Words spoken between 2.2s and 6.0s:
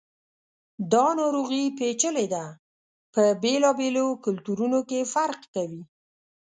ده، په بېلابېلو کلتورونو کې فرق کوي.